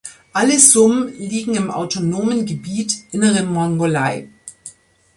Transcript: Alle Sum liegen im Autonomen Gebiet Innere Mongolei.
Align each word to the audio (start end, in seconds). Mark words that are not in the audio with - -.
Alle 0.33 0.57
Sum 0.57 1.09
liegen 1.19 1.53
im 1.53 1.69
Autonomen 1.69 2.47
Gebiet 2.47 3.03
Innere 3.11 3.43
Mongolei. 3.43 4.29